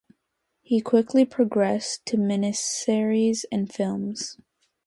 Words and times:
He 0.63 0.81
quickly 0.81 1.25
progressed 1.25 2.07
to 2.07 2.17
miniseries 2.17 3.45
and 3.51 3.71
films. 3.71 4.39